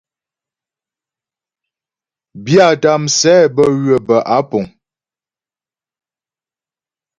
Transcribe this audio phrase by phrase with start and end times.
[2.43, 4.65] Byâta msɛ bə́ ywə̌ bə́ á puŋ.